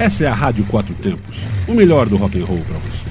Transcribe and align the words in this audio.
Essa 0.00 0.24
é 0.24 0.28
a 0.28 0.32
Rádio 0.32 0.64
Quatro 0.64 0.94
Tempos, 0.94 1.36
o 1.68 1.74
melhor 1.74 2.08
do 2.08 2.16
rock 2.16 2.40
and 2.40 2.46
roll 2.46 2.62
para 2.66 2.78
você. 2.78 3.06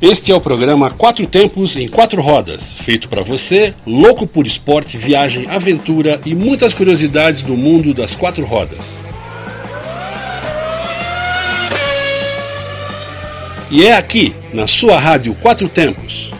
Este 0.00 0.32
é 0.32 0.34
o 0.34 0.40
programa 0.40 0.88
Quatro 0.88 1.26
Tempos 1.26 1.76
em 1.76 1.86
Quatro 1.88 2.22
Rodas, 2.22 2.72
feito 2.72 3.06
para 3.06 3.20
você, 3.20 3.74
louco 3.86 4.26
por 4.26 4.46
esporte, 4.46 4.96
viagem, 4.96 5.46
aventura 5.50 6.22
e 6.24 6.34
muitas 6.34 6.72
curiosidades 6.72 7.42
do 7.42 7.54
mundo 7.54 7.92
das 7.92 8.14
quatro 8.14 8.46
rodas. 8.46 8.98
E 13.70 13.84
é 13.84 13.94
aqui, 13.94 14.34
na 14.54 14.66
sua 14.66 14.98
rádio 14.98 15.34
Quatro 15.34 15.68
Tempos. 15.68 16.32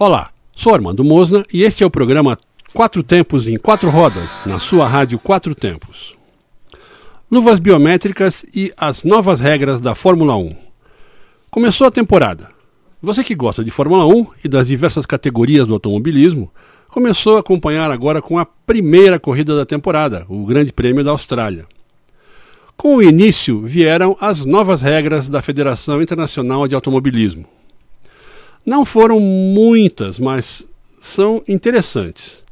Olá, 0.00 0.30
sou 0.54 0.72
Armando 0.72 1.02
Mosna 1.02 1.44
e 1.52 1.64
este 1.64 1.82
é 1.82 1.86
o 1.86 1.90
programa 1.90 2.38
Quatro 2.72 3.02
Tempos 3.02 3.48
em 3.48 3.56
Quatro 3.56 3.90
Rodas, 3.90 4.44
na 4.46 4.60
sua 4.60 4.86
rádio 4.86 5.18
Quatro 5.18 5.56
Tempos. 5.56 6.16
Luvas 7.28 7.58
biométricas 7.58 8.46
e 8.54 8.72
as 8.76 9.02
novas 9.02 9.40
regras 9.40 9.80
da 9.80 9.96
Fórmula 9.96 10.36
1. 10.36 10.54
Começou 11.50 11.88
a 11.88 11.90
temporada. 11.90 12.48
Você 13.02 13.24
que 13.24 13.34
gosta 13.34 13.64
de 13.64 13.72
Fórmula 13.72 14.06
1 14.06 14.26
e 14.44 14.48
das 14.48 14.68
diversas 14.68 15.04
categorias 15.04 15.66
do 15.66 15.74
automobilismo, 15.74 16.48
começou 16.90 17.36
a 17.36 17.40
acompanhar 17.40 17.90
agora 17.90 18.22
com 18.22 18.38
a 18.38 18.46
primeira 18.46 19.18
corrida 19.18 19.56
da 19.56 19.66
temporada, 19.66 20.24
o 20.28 20.46
Grande 20.46 20.72
Prêmio 20.72 21.02
da 21.02 21.10
Austrália. 21.10 21.66
Com 22.76 22.94
o 22.94 23.02
início 23.02 23.62
vieram 23.62 24.16
as 24.20 24.44
novas 24.44 24.80
regras 24.80 25.28
da 25.28 25.42
Federação 25.42 26.00
Internacional 26.00 26.68
de 26.68 26.76
Automobilismo. 26.76 27.57
Não 28.64 28.84
foram 28.84 29.18
muitas, 29.20 30.18
mas 30.18 30.66
são 31.00 31.42
interessantes 31.48 32.44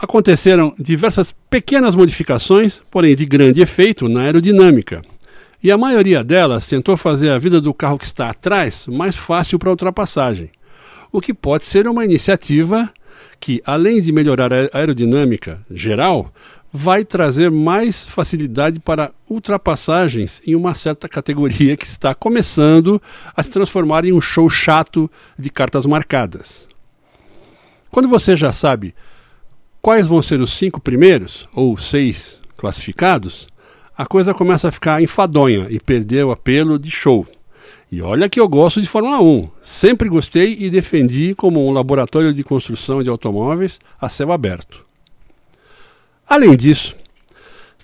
aconteceram 0.00 0.74
diversas 0.78 1.34
pequenas 1.50 1.94
modificações, 1.94 2.80
porém 2.90 3.14
de 3.14 3.26
grande 3.26 3.60
efeito 3.60 4.08
na 4.08 4.22
aerodinâmica. 4.22 5.02
E 5.62 5.70
a 5.70 5.76
maioria 5.76 6.24
delas 6.24 6.66
tentou 6.66 6.96
fazer 6.96 7.28
a 7.28 7.38
vida 7.38 7.60
do 7.60 7.74
carro 7.74 7.98
que 7.98 8.06
está 8.06 8.30
atrás 8.30 8.86
mais 8.86 9.14
fácil 9.14 9.58
para 9.58 9.68
ultrapassagem, 9.68 10.50
o 11.12 11.20
que 11.20 11.34
pode 11.34 11.66
ser 11.66 11.86
uma 11.86 12.04
iniciativa 12.04 12.90
que, 13.38 13.62
além 13.66 14.00
de 14.00 14.10
melhorar 14.10 14.52
a 14.52 14.70
aerodinâmica 14.72 15.60
geral, 15.70 16.32
vai 16.72 17.04
trazer 17.04 17.50
mais 17.50 18.06
facilidade 18.06 18.78
para 18.78 19.12
ultrapassagens 19.28 20.40
em 20.46 20.54
uma 20.54 20.74
certa 20.74 21.08
categoria 21.08 21.76
que 21.76 21.84
está 21.84 22.14
começando 22.14 23.02
a 23.36 23.42
se 23.42 23.50
transformar 23.50 24.04
em 24.04 24.12
um 24.12 24.20
show 24.20 24.48
chato 24.48 25.10
de 25.38 25.50
cartas 25.50 25.84
marcadas. 25.84 26.68
Quando 27.90 28.08
você 28.08 28.36
já 28.36 28.52
sabe 28.52 28.94
quais 29.82 30.06
vão 30.06 30.22
ser 30.22 30.40
os 30.40 30.52
cinco 30.52 30.80
primeiros, 30.80 31.48
ou 31.52 31.76
seis 31.76 32.40
classificados, 32.56 33.48
a 33.96 34.06
coisa 34.06 34.32
começa 34.32 34.68
a 34.68 34.72
ficar 34.72 35.02
enfadonha 35.02 35.66
e 35.70 35.80
perder 35.80 36.24
o 36.24 36.30
apelo 36.30 36.78
de 36.78 36.90
show. 36.90 37.26
E 37.90 38.00
olha 38.00 38.28
que 38.28 38.38
eu 38.38 38.48
gosto 38.48 38.80
de 38.80 38.88
Fórmula 38.88 39.20
1. 39.20 39.50
Sempre 39.60 40.08
gostei 40.08 40.56
e 40.60 40.70
defendi 40.70 41.34
como 41.34 41.66
um 41.66 41.72
laboratório 41.72 42.32
de 42.32 42.44
construção 42.44 43.02
de 43.02 43.10
automóveis 43.10 43.80
a 44.00 44.08
céu 44.08 44.30
aberto. 44.30 44.89
Além 46.30 46.56
disso, 46.56 46.94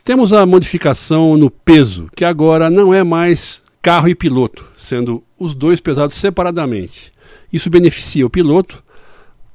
temos 0.05 0.33
a 0.33 0.47
modificação 0.47 1.37
no 1.37 1.51
peso, 1.51 2.07
que 2.15 2.25
agora 2.25 2.71
não 2.71 2.95
é 2.95 3.03
mais 3.03 3.61
carro 3.83 4.09
e 4.09 4.15
piloto, 4.15 4.65
sendo 4.77 5.21
os 5.37 5.53
dois 5.53 5.81
pesados 5.81 6.15
separadamente. 6.15 7.13
Isso 7.53 7.69
beneficia 7.69 8.25
o 8.25 8.31
piloto, 8.31 8.85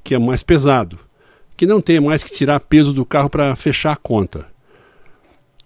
que 0.03 0.13
é 0.13 0.19
mais 0.19 0.43
pesado, 0.43 0.99
que 1.55 1.65
não 1.65 1.79
tem 1.79 2.01
mais 2.01 2.21
que 2.21 2.33
tirar 2.33 2.59
peso 2.59 2.91
do 2.91 3.05
carro 3.05 3.29
para 3.29 3.55
fechar 3.55 3.93
a 3.93 3.95
conta. 3.95 4.45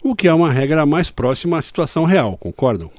O 0.03 0.15
que 0.15 0.27
é 0.27 0.33
uma 0.33 0.51
regra 0.51 0.85
mais 0.85 1.09
próxima 1.09 1.57
à 1.57 1.61
situação 1.63 2.03
real, 2.03 2.37
concordam? 2.37 2.91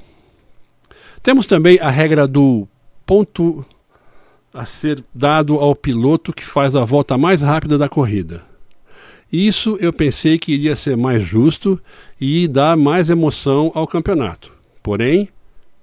Temos 1.22 1.46
também 1.46 1.78
a 1.78 1.88
regra 1.88 2.26
do 2.26 2.66
ponto 3.06 3.64
a 4.52 4.66
ser 4.66 5.04
dado 5.14 5.54
ao 5.54 5.76
piloto 5.76 6.32
que 6.32 6.44
faz 6.44 6.74
a 6.74 6.84
volta 6.84 7.16
mais 7.16 7.42
rápida 7.42 7.78
da 7.78 7.88
corrida. 7.88 8.55
Isso 9.32 9.76
eu 9.80 9.92
pensei 9.92 10.38
que 10.38 10.52
iria 10.52 10.76
ser 10.76 10.96
mais 10.96 11.22
justo 11.22 11.80
e 12.20 12.46
dar 12.46 12.76
mais 12.76 13.10
emoção 13.10 13.72
ao 13.74 13.86
campeonato. 13.86 14.52
Porém, 14.82 15.28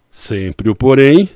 sempre 0.09 0.69
o 0.69 0.75
porém, 0.75 1.29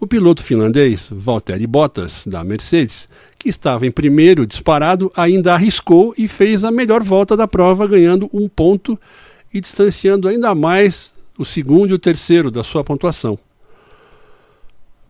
o 0.00 0.06
piloto 0.06 0.42
finlandês 0.42 1.08
Valtteri 1.12 1.66
Bottas, 1.66 2.26
da 2.26 2.42
Mercedes, 2.42 3.08
que 3.38 3.48
estava 3.48 3.86
em 3.86 3.90
primeiro 3.90 4.46
disparado, 4.46 5.10
ainda 5.16 5.54
arriscou 5.54 6.14
e 6.18 6.28
fez 6.28 6.64
a 6.64 6.70
melhor 6.70 7.02
volta 7.02 7.36
da 7.36 7.46
prova, 7.48 7.86
ganhando 7.86 8.28
um 8.32 8.48
ponto 8.48 8.98
e 9.52 9.60
distanciando 9.60 10.28
ainda 10.28 10.54
mais 10.54 11.14
o 11.38 11.44
segundo 11.44 11.90
e 11.90 11.94
o 11.94 11.98
terceiro 11.98 12.50
da 12.50 12.62
sua 12.62 12.82
pontuação. 12.82 13.38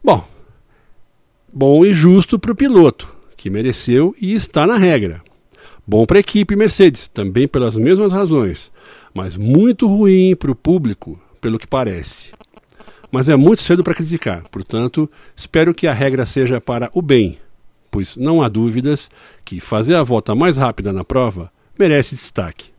Bom, 0.03 0.25
bom 1.53 1.85
e 1.85 1.95
justo 1.95 2.39
para 2.39 2.53
o 2.53 2.55
piloto, 2.55 3.13
que 3.37 3.49
mereceu 3.49 4.15
e 4.21 4.33
está 4.33 4.67
na 4.67 4.77
regra. 4.77 5.24
Bom 5.87 6.07
para 6.07 6.17
a 6.17 6.21
equipe 6.21 6.57
Mercedes, 6.57 7.09
também 7.09 7.47
pelas 7.47 7.77
mesmas 7.77 8.11
razões, 8.11 8.73
mas 9.13 9.37
muito 9.37 9.87
ruim 9.87 10.35
para 10.35 10.51
o 10.51 10.55
público, 10.55 11.21
pelo 11.43 11.59
que 11.59 11.67
parece. 11.67 12.33
Mas 13.13 13.29
é 13.29 13.37
muito 13.37 13.61
cedo 13.61 13.85
para 13.85 13.95
criticar, 13.95 14.49
portanto, 14.49 15.11
espero 15.37 15.75
que 15.75 15.87
a 15.87 15.93
regra 15.93 16.25
seja 16.25 16.59
para 16.59 16.89
o 16.95 17.03
bem, 17.03 17.39
pois 17.91 18.17
não 18.17 18.41
há 18.41 18.49
dúvidas 18.49 19.11
que 19.45 19.61
fazer 19.61 19.95
a 19.95 20.03
volta 20.03 20.35
mais 20.35 20.57
rápida 20.57 20.91
na 20.91 21.05
prova 21.05 21.53
merece 21.79 22.15
destaque. 22.15 22.71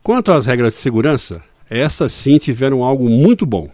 Quanto 0.00 0.30
às 0.30 0.46
regras 0.46 0.74
de 0.74 0.78
segurança, 0.78 1.42
essas 1.68 2.12
sim 2.12 2.38
tiveram 2.38 2.84
algo 2.84 3.10
muito 3.10 3.44
bom. 3.44 3.68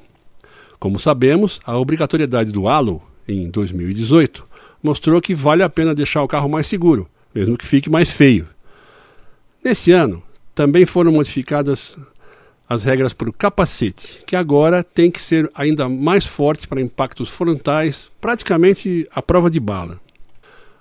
Como 0.78 0.99
sabemos, 0.99 1.61
a 1.67 1.77
obrigatoriedade 1.77 2.50
do 2.50 2.67
halo, 2.67 3.03
em 3.28 3.50
2018, 3.50 4.49
mostrou 4.83 5.21
que 5.21 5.34
vale 5.34 5.62
a 5.62 5.69
pena 5.69 5.94
deixar 5.94 6.23
o 6.23 6.28
carro 6.28 6.49
mais 6.49 6.67
seguro, 6.67 7.09
mesmo 7.34 7.59
que 7.59 7.67
fique 7.67 7.91
mais 7.91 8.11
feio. 8.11 8.49
Nesse 9.62 9.91
ano, 9.91 10.22
também 10.55 10.87
foram 10.87 11.12
modificadas 11.12 11.97
as 12.69 12.84
regras 12.84 13.12
para 13.12 13.28
o 13.28 13.33
capacete, 13.33 14.21
que 14.27 14.37
agora 14.37 14.83
tem 14.83 15.11
que 15.11 15.21
ser 15.21 15.50
ainda 15.55 15.89
mais 15.89 16.25
forte 16.25 16.67
para 16.67 16.81
impactos 16.81 17.28
frontais, 17.28 18.11
praticamente 18.21 19.09
a 19.15 19.21
prova 19.21 19.50
de 19.50 19.61
bala. 19.61 20.00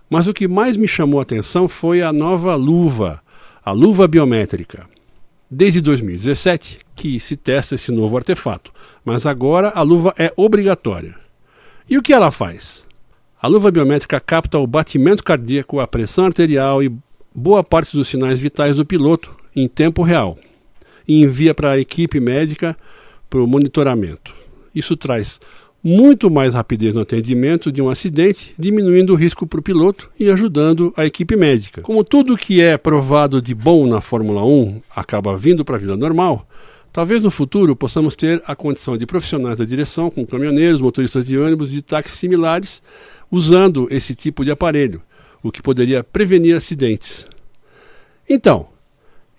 Mas 0.09 0.27
o 0.27 0.33
que 0.33 0.47
mais 0.47 0.77
me 0.77 0.87
chamou 0.87 1.19
a 1.19 1.23
atenção 1.23 1.67
foi 1.67 2.01
a 2.01 2.13
nova 2.13 2.55
luva, 2.55 3.21
a 3.63 3.71
luva 3.71 4.07
biométrica. 4.07 4.87
Desde 5.49 5.81
2017 5.81 6.79
que 6.95 7.19
se 7.19 7.35
testa 7.35 7.75
esse 7.75 7.91
novo 7.91 8.15
artefato, 8.17 8.71
mas 9.03 9.25
agora 9.25 9.69
a 9.75 9.81
luva 9.81 10.13
é 10.17 10.31
obrigatória. 10.35 11.15
E 11.89 11.97
o 11.97 12.01
que 12.01 12.13
ela 12.13 12.31
faz? 12.31 12.85
A 13.43 13.47
luva 13.49 13.69
biométrica 13.69 14.21
capta 14.21 14.57
o 14.57 14.65
batimento 14.65 15.21
cardíaco, 15.21 15.81
a 15.81 15.85
pressão 15.85 16.27
arterial 16.27 16.81
e 16.81 16.89
boa 17.35 17.61
parte 17.61 17.93
dos 17.93 18.07
sinais 18.07 18.39
vitais 18.39 18.77
do 18.77 18.85
piloto 18.85 19.35
em 19.53 19.67
tempo 19.67 20.01
real 20.01 20.37
e 21.05 21.21
envia 21.21 21.53
para 21.53 21.71
a 21.71 21.77
equipe 21.77 22.21
médica 22.21 22.73
para 23.29 23.43
o 23.43 23.45
monitoramento. 23.45 24.33
Isso 24.73 24.95
traz 24.95 25.41
muito 25.83 26.31
mais 26.31 26.53
rapidez 26.53 26.93
no 26.93 27.01
atendimento 27.01 27.69
de 27.69 27.81
um 27.81 27.89
acidente, 27.89 28.55
diminuindo 28.57 29.11
o 29.11 29.17
risco 29.17 29.45
para 29.45 29.59
o 29.59 29.63
piloto 29.63 30.09
e 30.17 30.29
ajudando 30.29 30.93
a 30.95 31.05
equipe 31.05 31.35
médica. 31.35 31.81
Como 31.81 32.01
tudo 32.01 32.37
que 32.37 32.61
é 32.61 32.77
provado 32.77 33.41
de 33.41 33.53
bom 33.53 33.85
na 33.85 33.99
Fórmula 33.99 34.41
1 34.45 34.81
acaba 34.95 35.35
vindo 35.35 35.65
para 35.65 35.75
a 35.75 35.79
vida 35.79 35.97
normal, 35.97 36.47
talvez 36.93 37.21
no 37.21 37.29
futuro 37.29 37.75
possamos 37.75 38.15
ter 38.15 38.41
a 38.47 38.55
condição 38.55 38.95
de 38.95 39.05
profissionais 39.05 39.57
da 39.57 39.65
direção, 39.65 40.09
com 40.09 40.25
caminhoneiros, 40.25 40.79
motoristas 40.79 41.25
de 41.25 41.37
ônibus 41.37 41.73
e 41.73 41.81
táxis 41.81 42.17
similares, 42.17 42.81
usando 43.35 43.87
esse 43.89 44.13
tipo 44.15 44.45
de 44.45 44.51
aparelho, 44.51 45.01
o 45.41 45.51
que 45.51 45.61
poderia 45.61 46.03
prevenir 46.03 46.55
acidentes. 46.55 47.27
Então, 48.29 48.67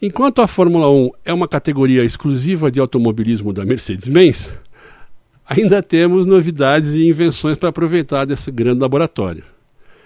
Enquanto 0.06 0.42
a 0.42 0.46
Fórmula 0.46 0.90
1 0.90 1.10
é 1.24 1.32
uma 1.32 1.48
categoria 1.48 2.04
exclusiva 2.04 2.70
de 2.70 2.78
automobilismo 2.78 3.54
da 3.54 3.64
Mercedes-Benz, 3.64 4.52
ainda 5.46 5.82
temos 5.82 6.26
novidades 6.26 6.92
e 6.92 7.08
invenções 7.08 7.56
para 7.56 7.70
aproveitar 7.70 8.26
desse 8.26 8.50
grande 8.50 8.80
laboratório. 8.80 9.42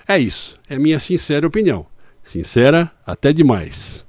É 0.06 0.17
isso, 0.17 0.56
é 0.69 0.79
minha 0.79 1.00
sincera 1.00 1.49
opinião. 1.49 1.84
Sincera 2.23 2.93
até 3.05 3.32
demais. 3.32 4.06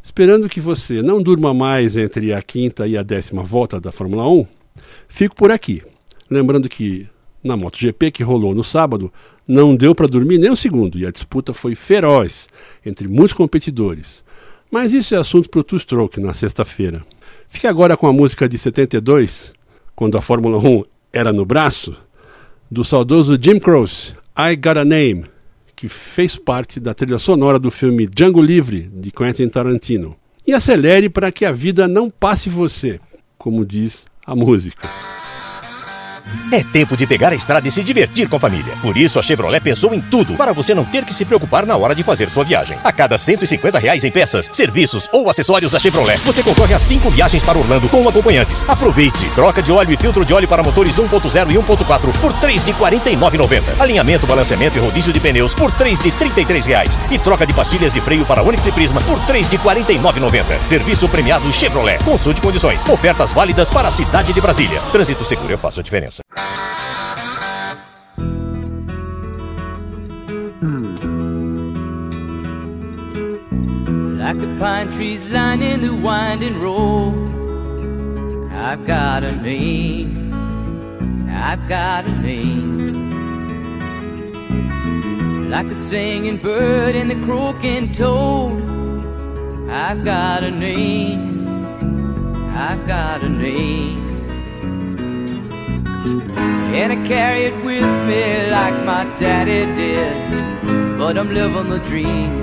Esperando 0.00 0.48
que 0.48 0.60
você 0.60 1.02
não 1.02 1.20
durma 1.20 1.52
mais 1.52 1.96
entre 1.96 2.32
a 2.32 2.40
quinta 2.40 2.86
e 2.86 2.96
a 2.96 3.02
décima 3.02 3.42
volta 3.42 3.80
da 3.80 3.90
Fórmula 3.90 4.28
1, 4.28 4.46
fico 5.08 5.34
por 5.34 5.50
aqui. 5.50 5.82
Lembrando 6.30 6.68
que 6.68 7.08
na 7.42 7.56
MotoGP 7.56 8.10
que 8.10 8.22
rolou 8.22 8.54
no 8.54 8.62
sábado, 8.62 9.12
não 9.46 9.74
deu 9.74 9.94
para 9.94 10.06
dormir 10.06 10.38
nem 10.38 10.50
um 10.50 10.56
segundo 10.56 10.98
e 10.98 11.06
a 11.06 11.10
disputa 11.10 11.52
foi 11.52 11.74
feroz 11.74 12.48
entre 12.84 13.08
muitos 13.08 13.32
competidores. 13.32 14.22
Mas 14.70 14.92
isso 14.92 15.14
é 15.14 15.18
assunto 15.18 15.50
para 15.50 15.60
o 15.60 15.64
Two 15.64 15.78
Stroke 15.78 16.20
na 16.20 16.32
sexta-feira. 16.32 17.04
Fique 17.48 17.66
agora 17.66 17.96
com 17.96 18.06
a 18.06 18.12
música 18.12 18.48
de 18.48 18.56
72, 18.56 19.52
quando 19.94 20.16
a 20.16 20.22
Fórmula 20.22 20.56
1 20.58 20.84
era 21.12 21.32
no 21.32 21.44
braço, 21.44 21.94
do 22.70 22.82
saudoso 22.82 23.38
Jim 23.38 23.58
Croce, 23.58 24.14
I 24.36 24.56
Got 24.56 24.78
a 24.78 24.84
Name, 24.84 25.26
que 25.76 25.88
fez 25.88 26.36
parte 26.36 26.80
da 26.80 26.94
trilha 26.94 27.18
sonora 27.18 27.58
do 27.58 27.70
filme 27.70 28.06
Django 28.06 28.40
Livre, 28.40 28.90
de 28.94 29.10
Quentin 29.10 29.48
Tarantino. 29.48 30.16
E 30.46 30.54
acelere 30.54 31.10
para 31.10 31.30
que 31.30 31.44
a 31.44 31.52
vida 31.52 31.86
não 31.86 32.08
passe 32.08 32.48
você, 32.48 32.98
como 33.36 33.66
diz 33.66 34.06
a 34.24 34.34
música. 34.34 34.88
É 36.52 36.62
tempo 36.62 36.96
de 36.96 37.06
pegar 37.06 37.32
a 37.32 37.34
estrada 37.34 37.66
e 37.66 37.70
se 37.70 37.82
divertir 37.82 38.28
com 38.28 38.36
a 38.36 38.40
família. 38.40 38.74
Por 38.82 38.96
isso, 38.96 39.18
a 39.18 39.22
Chevrolet 39.22 39.60
pensou 39.60 39.94
em 39.94 40.00
tudo 40.00 40.34
para 40.34 40.52
você 40.52 40.74
não 40.74 40.84
ter 40.84 41.02
que 41.04 41.14
se 41.14 41.24
preocupar 41.24 41.64
na 41.64 41.76
hora 41.76 41.94
de 41.94 42.02
fazer 42.02 42.28
sua 42.28 42.44
viagem. 42.44 42.78
A 42.84 42.92
cada 42.92 43.16
150 43.16 43.78
reais 43.78 44.04
em 44.04 44.10
peças, 44.10 44.50
serviços 44.52 45.08
ou 45.12 45.30
acessórios 45.30 45.72
da 45.72 45.78
Chevrolet, 45.78 46.18
você 46.18 46.42
concorre 46.42 46.74
a 46.74 46.78
5 46.78 47.08
viagens 47.10 47.42
para 47.42 47.58
Orlando 47.58 47.88
com 47.88 48.06
acompanhantes. 48.06 48.64
Aproveite! 48.68 49.24
Troca 49.34 49.62
de 49.62 49.72
óleo 49.72 49.92
e 49.92 49.96
filtro 49.96 50.24
de 50.26 50.34
óleo 50.34 50.46
para 50.46 50.62
motores 50.62 50.96
1.0 50.96 51.50
e 51.50 51.54
1.4 51.54 52.20
por 52.20 52.32
3 52.34 52.64
de 52.64 52.74
49,90. 52.74 53.80
Alinhamento, 53.80 54.26
balanceamento 54.26 54.76
e 54.76 54.80
rodízio 54.80 55.12
de 55.12 55.20
pneus 55.20 55.54
por 55.54 55.72
3 55.72 56.00
de 56.00 56.10
33 56.10 56.66
reais. 56.66 56.98
E 57.10 57.18
troca 57.18 57.46
de 57.46 57.54
pastilhas 57.54 57.94
de 57.94 58.00
freio 58.02 58.26
para 58.26 58.42
Onix 58.42 58.66
e 58.66 58.72
Prisma 58.72 59.00
por 59.00 59.18
3 59.24 59.48
de 59.48 59.56
49,90. 59.56 60.62
Serviço 60.64 61.08
premiado 61.08 61.50
Chevrolet. 61.50 61.98
Consulte 62.04 62.42
condições. 62.42 62.86
Ofertas 62.88 63.32
válidas 63.32 63.70
para 63.70 63.88
a 63.88 63.90
cidade 63.90 64.34
de 64.34 64.40
Brasília. 64.40 64.82
Trânsito 64.92 65.24
seguro, 65.24 65.50
eu 65.50 65.58
faço 65.58 65.80
a 65.80 65.82
diferença. 65.82 66.11
Like 66.12 66.24
the 74.38 74.56
pine 74.60 74.92
trees 74.92 75.24
lining 75.24 75.80
the 75.80 75.94
winding 75.94 76.60
road, 76.60 77.14
I've 78.52 78.84
got 78.84 79.24
a 79.24 79.32
name. 79.36 80.34
I've 81.30 81.66
got 81.66 82.04
a 82.04 82.14
name. 82.18 83.10
Like 85.48 85.70
the 85.70 85.74
singing 85.74 86.36
bird 86.36 86.94
and 86.94 87.10
the 87.10 87.16
croaking 87.24 87.92
toad, 87.92 88.60
I've 89.70 90.04
got 90.04 90.44
a 90.44 90.50
name. 90.50 91.46
I've 92.54 92.86
got 92.86 93.22
a 93.22 93.30
name. 93.30 94.01
And 96.04 96.92
I 96.92 97.06
carry 97.06 97.44
it 97.44 97.54
with 97.64 97.92
me 98.08 98.50
like 98.50 98.74
my 98.84 99.04
daddy 99.20 99.66
did. 99.76 100.98
But 100.98 101.16
I'm 101.16 101.32
living 101.32 101.68
the 101.68 101.78
dream 101.78 102.40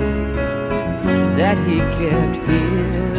that 1.36 1.58
he 1.68 1.76
kept 1.98 2.36
here. 2.48 3.10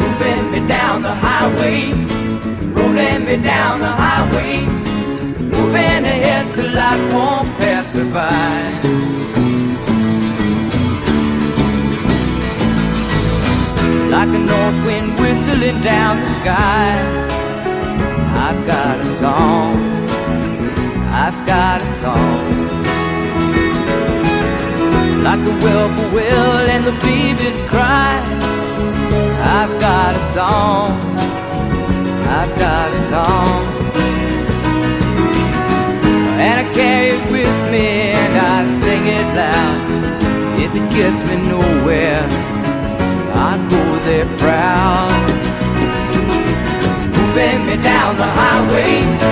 Moving 0.00 0.50
me 0.50 0.68
down 0.68 1.00
the 1.00 1.14
highway, 1.14 1.92
rolling 2.74 3.24
me 3.24 3.42
down 3.42 3.80
the 3.80 3.92
highway. 4.04 4.66
Moving 5.56 6.04
ahead 6.04 6.46
so 6.50 6.62
life 6.62 7.14
won't 7.14 7.48
pass 7.58 7.94
me 7.94 8.04
by. 8.12 8.52
Like 14.10 14.28
a 14.28 14.38
north 14.38 14.78
wind 14.84 15.18
whistling 15.18 15.80
down 15.80 16.20
the 16.20 16.26
sky. 16.26 17.35
I've 18.48 18.64
got 18.64 19.00
a 19.00 19.04
song. 19.04 19.74
I've 21.10 21.46
got 21.48 21.82
a 21.82 21.90
song. 22.00 22.46
Like 25.24 25.42
the 25.48 25.54
whippoorwill 25.62 26.70
and 26.74 26.86
the 26.86 26.92
babies 27.02 27.60
cry. 27.68 28.14
I've 29.58 29.80
got 29.80 30.14
a 30.14 30.24
song. 30.36 30.92
I've 32.38 32.56
got 32.56 32.88
a 32.92 33.02
song. 33.10 33.62
And 36.38 36.56
I 36.62 36.72
carry 36.72 37.08
it 37.18 37.24
with 37.32 37.58
me 37.72 38.14
and 38.22 38.34
I 38.54 38.58
sing 38.80 39.06
it 39.18 39.28
loud. 39.40 39.82
If 40.64 40.70
it 40.72 40.88
gets 40.94 41.20
me 41.28 41.36
nowhere, 41.48 42.22
I 43.34 43.56
go 43.70 43.98
there 44.04 44.38
proud 44.38 45.35
down 48.06 48.16
the 48.16 48.24
highway, 48.24 49.25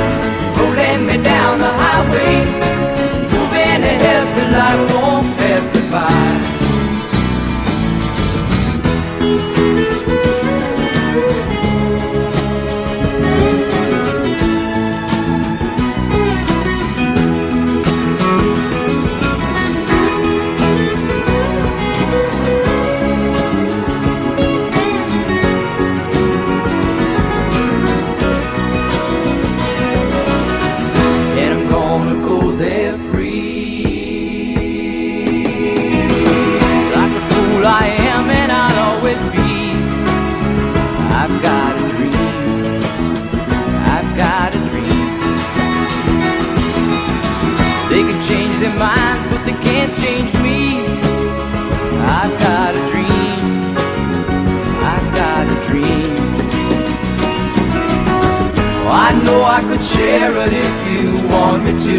share 59.94 60.34
it 60.46 60.52
if 60.52 60.76
you 60.88 61.04
want 61.28 61.64
me 61.64 61.72
to. 61.72 61.98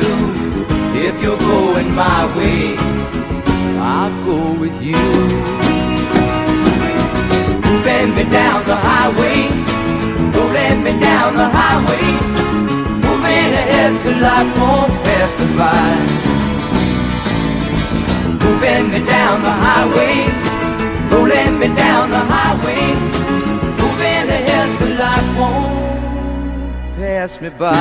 If 1.08 1.22
you're 1.22 1.38
going 1.38 1.94
my 1.94 2.26
way, 2.36 2.76
I'll 3.80 4.14
go 4.26 4.60
with 4.60 4.76
you. 4.82 5.06
Moving 7.68 8.10
me 8.18 8.24
down 8.32 8.66
the 8.66 8.78
highway, 8.90 9.40
rolling 10.36 10.80
me 10.86 10.94
down 11.00 11.36
the 11.42 11.50
highway, 11.60 12.08
moving 13.06 13.52
ahead 13.62 13.94
so 14.02 14.12
life 14.28 14.52
won't 14.60 14.92
pass 15.06 15.32
me 15.40 15.48
by. 15.60 15.94
Moving 18.44 18.86
me 18.94 19.00
down 19.06 19.36
the 19.48 19.56
highway, 19.66 20.16
rolling 21.12 21.60
me 21.60 21.68
down 21.76 22.10
the 22.10 22.24
highway, 22.36 23.15
pass 27.16 27.40
me 27.40 27.50
by. 27.52 27.72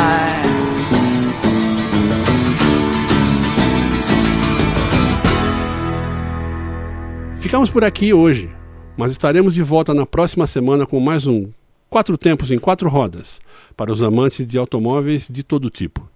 Ficamos 7.41 7.71
por 7.71 7.85
aqui 7.85 8.15
hoje, 8.15 8.49
mas 8.97 9.11
estaremos 9.11 9.55
de 9.55 9.63
volta 9.63 9.93
na 9.93 10.07
próxima 10.07 10.47
semana 10.47 10.87
com 10.87 11.01
mais 11.01 11.27
um 11.27 11.51
Quatro 11.91 12.17
Tempos 12.17 12.51
em 12.51 12.59
Quatro 12.59 12.89
Rodas 12.89 13.41
para 13.77 13.93
os 13.93 14.03
amantes 14.03 14.47
de 14.47 14.57
automóveis 14.57 15.29
de 15.29 15.43
todo 15.43 15.69
tipo. 15.69 16.09